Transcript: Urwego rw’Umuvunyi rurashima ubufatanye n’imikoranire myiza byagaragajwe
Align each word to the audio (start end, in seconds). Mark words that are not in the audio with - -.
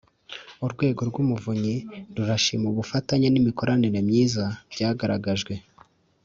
Urwego 0.65 1.01
rw’Umuvunyi 1.09 1.75
rurashima 2.15 2.65
ubufatanye 2.69 3.27
n’imikoranire 3.29 3.99
myiza 4.09 4.43
byagaragajwe 4.73 5.53